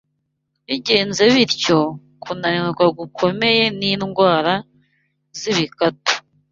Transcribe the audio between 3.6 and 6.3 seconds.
n’indwara z’ibikatu